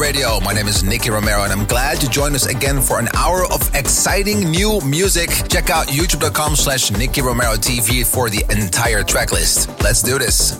Radio. 0.00 0.40
My 0.40 0.54
name 0.54 0.66
is 0.66 0.82
Nicky 0.82 1.10
Romero, 1.10 1.42
and 1.42 1.52
I'm 1.52 1.66
glad 1.66 2.02
you 2.02 2.08
joined 2.08 2.34
us 2.34 2.46
again 2.46 2.80
for 2.80 2.98
an 2.98 3.08
hour 3.14 3.44
of 3.52 3.74
exciting 3.74 4.50
new 4.50 4.80
music. 4.80 5.30
Check 5.48 5.68
out 5.68 5.88
youtube.com 5.88 6.56
slash 6.56 6.90
Nicky 6.90 7.20
Romero 7.20 7.52
TV 7.52 8.04
for 8.04 8.30
the 8.30 8.42
entire 8.50 9.04
track 9.04 9.30
list. 9.30 9.68
Let's 9.82 10.02
do 10.02 10.18
this. 10.18 10.59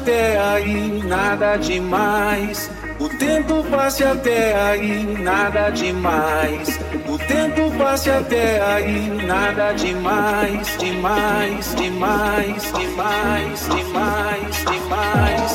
Até 0.00 0.38
aí, 0.38 1.02
nada 1.04 1.56
demais. 1.56 2.70
O 2.98 3.08
tempo 3.08 3.62
passe 3.70 4.02
até 4.02 4.54
aí, 4.58 5.04
nada 5.20 5.68
demais. 5.70 6.80
O 7.06 7.18
tempo 7.18 7.70
passe 7.78 8.10
até 8.10 8.62
aí, 8.62 9.08
nada 9.26 9.72
demais, 9.72 10.76
demais, 10.78 11.74
demais, 11.76 12.72
demais, 12.72 12.72
demais, 12.72 13.68
demais, 13.68 14.64
demais, 14.64 15.49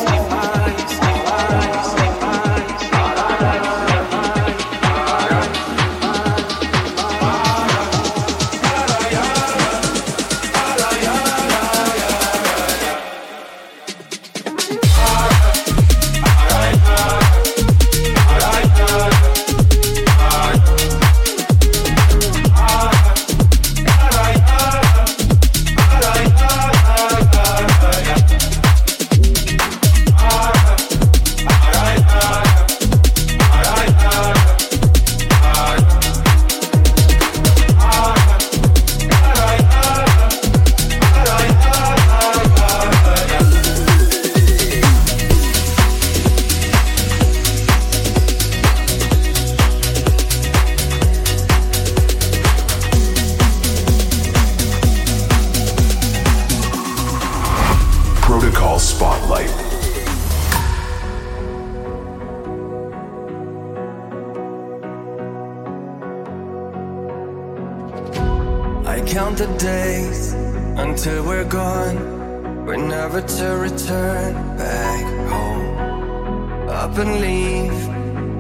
up 76.85 76.97
and 76.99 77.19
leave 77.19 77.79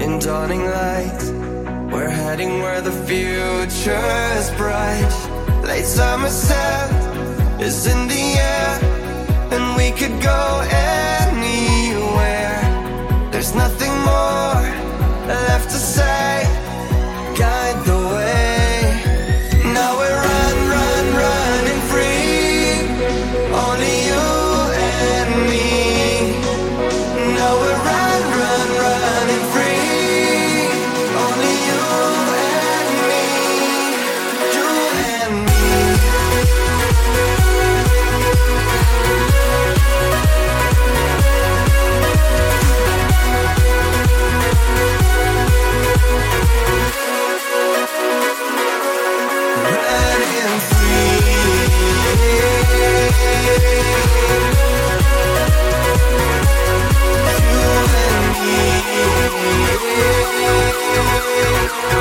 in 0.03 0.19
dawning 0.19 0.63
light. 0.79 1.21
We're 1.91 2.13
heading 2.23 2.59
where 2.59 2.79
the 2.79 2.95
future's 3.07 4.47
bright. 4.61 5.13
Late 5.63 5.89
summer 5.99 6.29
set 6.29 6.91
is 7.59 7.87
in 7.87 8.07
the 8.07 8.25
air, 8.53 8.73
and 9.53 9.63
we 9.79 9.87
could 9.99 10.15
go 10.21 10.43
anywhere. 11.31 12.61
There's 13.31 13.55
nothing 13.55 13.93
more 14.11 14.61
left 15.27 15.67
to 15.71 15.79
say. 15.95 16.34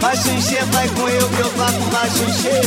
Vai 0.00 0.16
se 0.16 0.58
vai 0.72 0.88
com 0.88 1.08
eu 1.08 1.28
que 1.28 1.40
eu 1.40 1.50
faço 1.50 1.80
vai 1.90 2.10
cheia. 2.10 2.62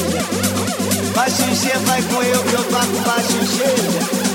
Vai 1.16 1.30
se 1.30 1.78
vai 1.86 2.02
com 2.02 2.24
eu 2.24 2.44
que 2.44 2.54
eu 2.54 2.64
faço 2.66 3.02
vai 3.06 3.24
cheia. 3.24 4.32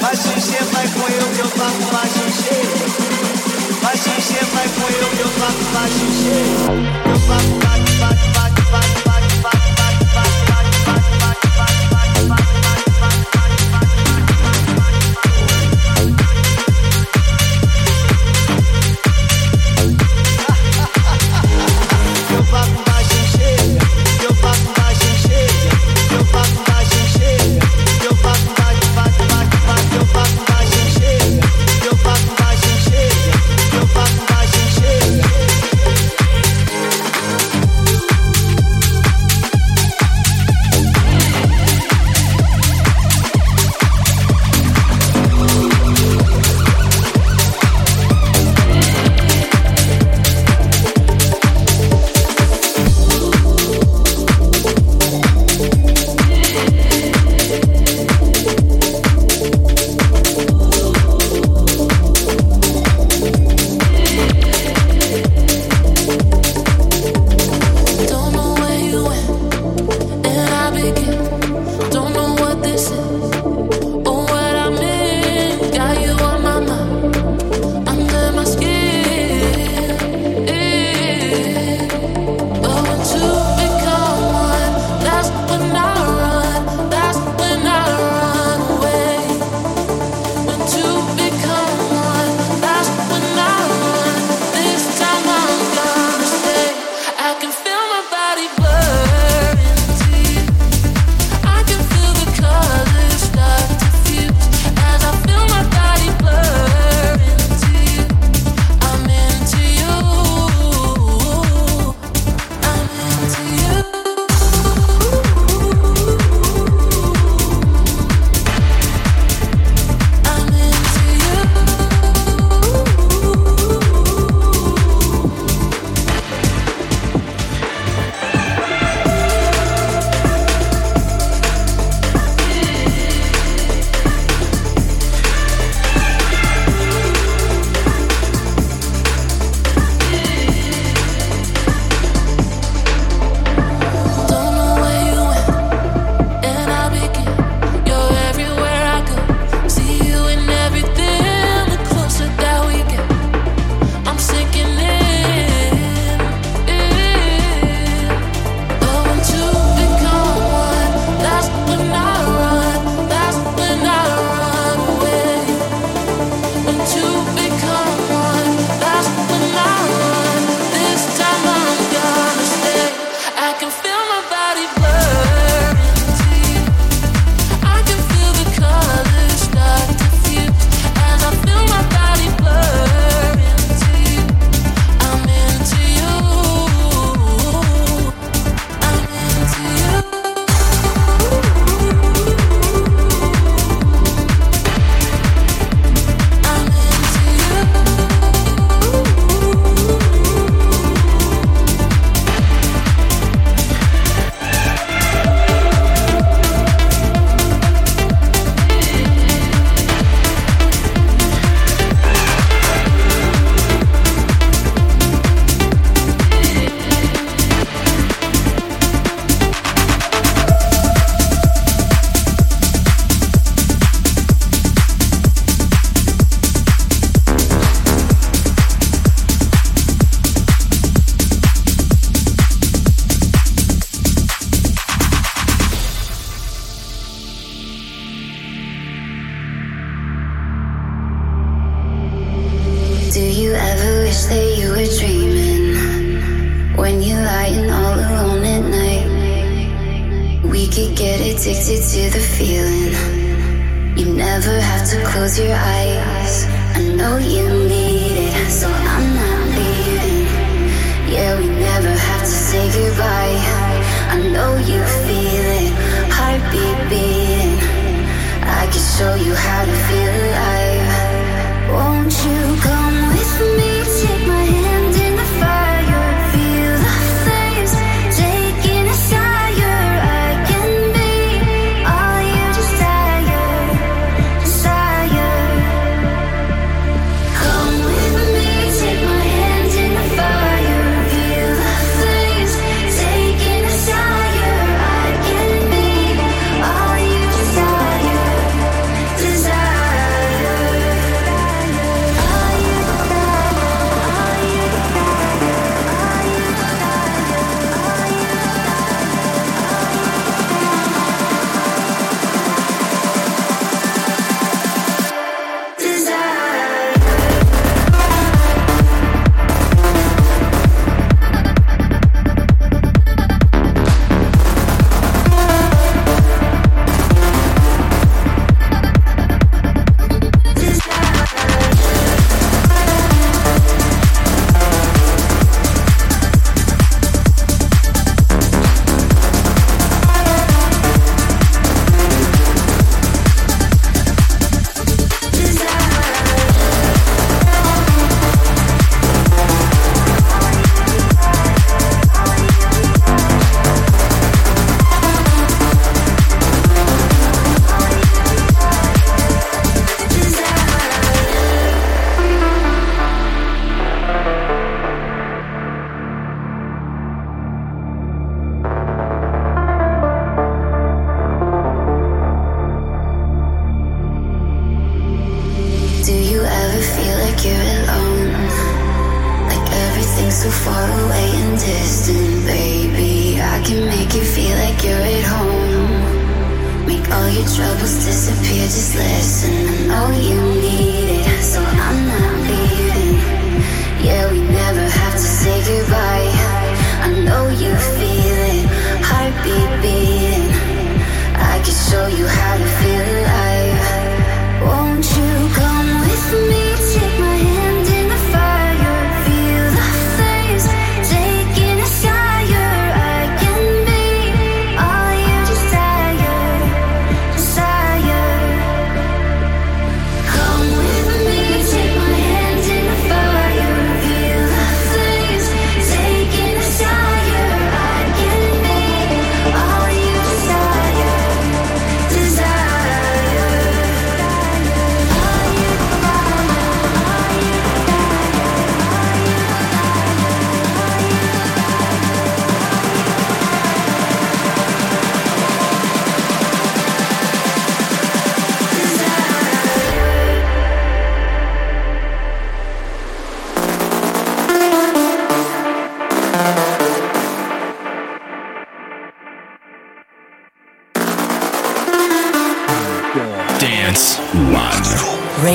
Vai 0.00 0.16
se 0.16 0.64
vai 0.72 0.88
com 0.88 1.00
eu 1.00 1.26
que 1.34 1.40
eu 1.40 1.48
faço 1.48 1.82
vai 1.92 2.08
cheia. 2.08 3.06
Vai 3.86 3.96
se 3.96 4.44
vai 4.52 4.68
com 4.68 4.82
eu 4.82 5.08
que 5.10 5.20
eu 5.20 5.28
toco 5.28 5.64
vai 5.72 5.88
cheia. 5.88 6.56
Eu 7.06 7.18
toco 7.20 7.54
eu 7.54 7.98
baixo, 8.00 8.26
eu 8.58 8.70
pago. 8.72 9.05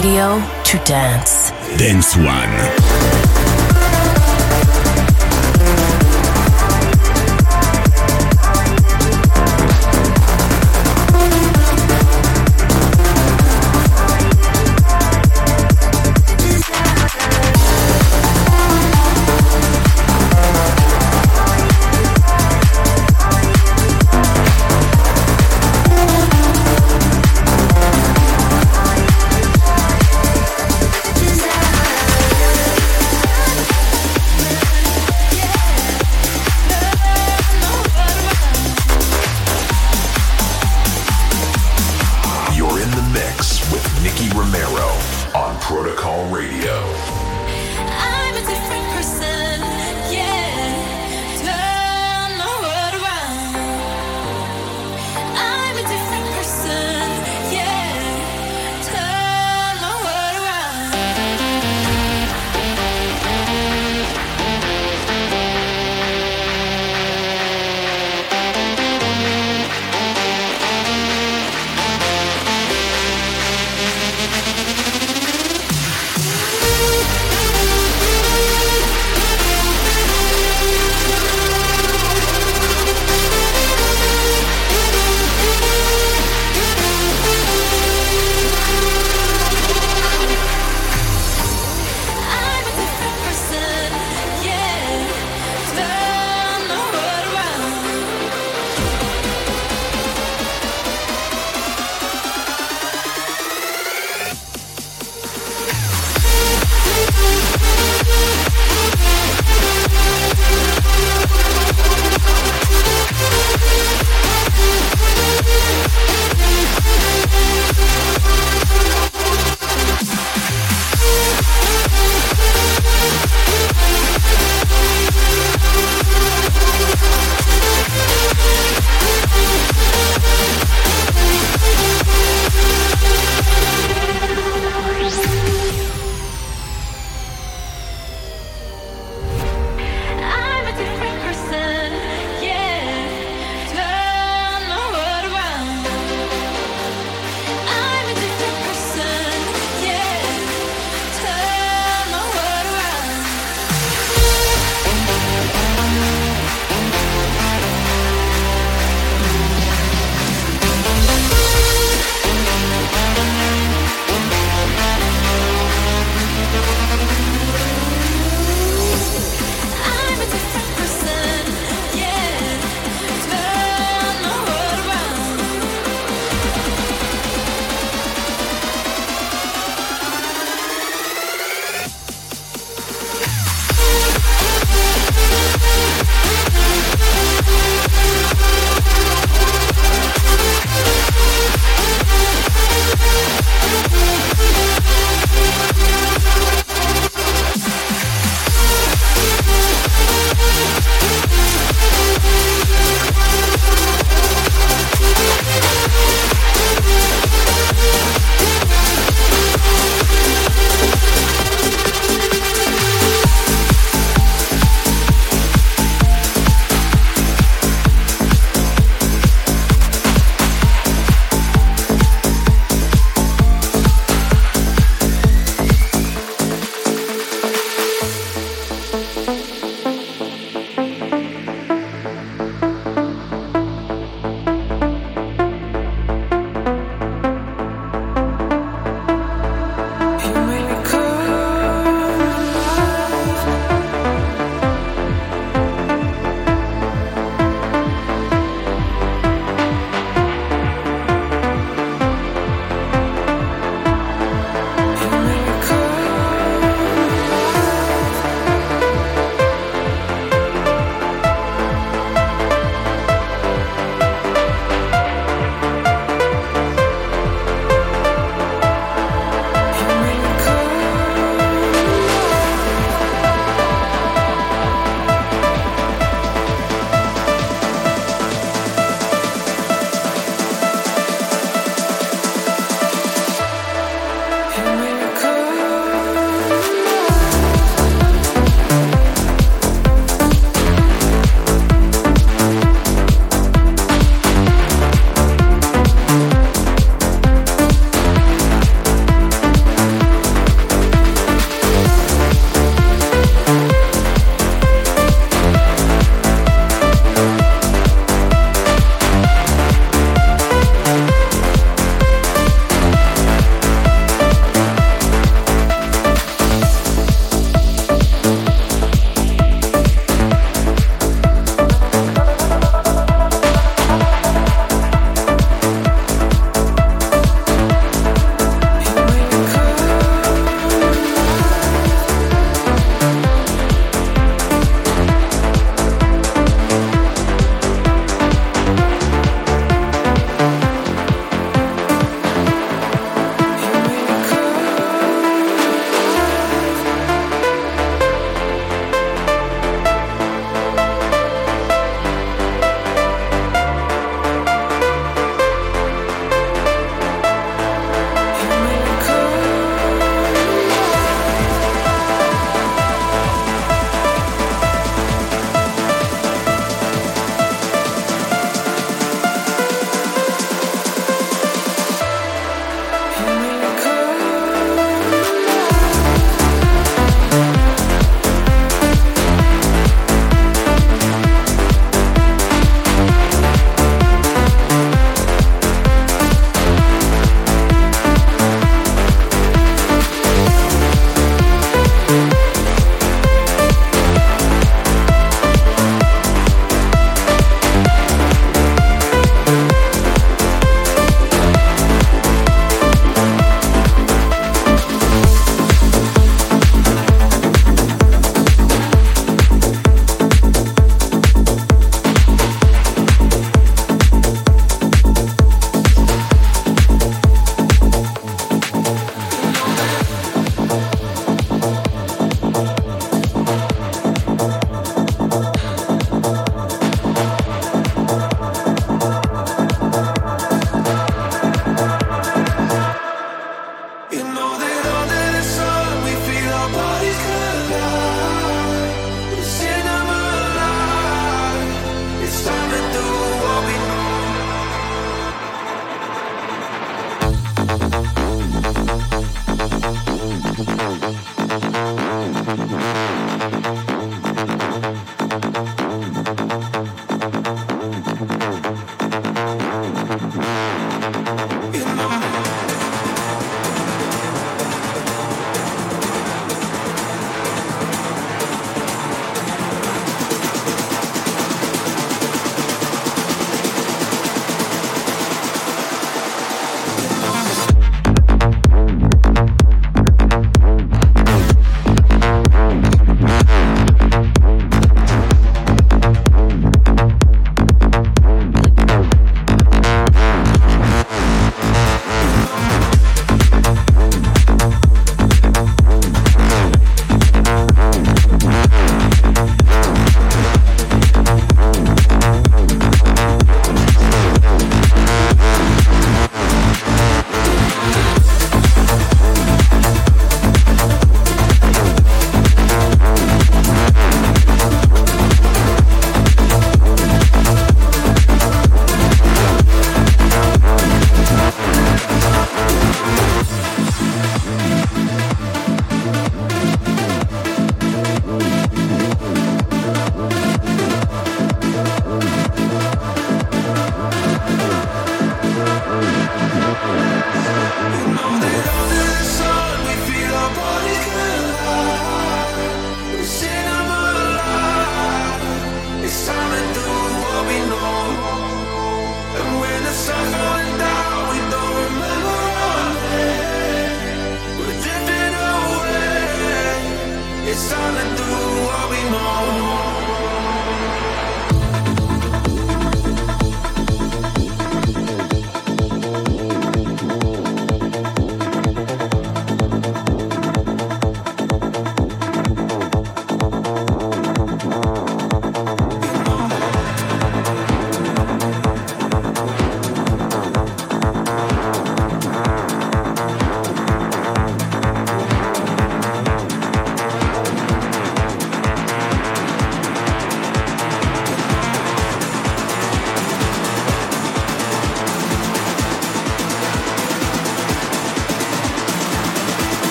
Radio 0.00 0.40
to 0.64 0.78
dance. 0.86 1.50
Dance 1.76 2.16
One. 2.16 2.79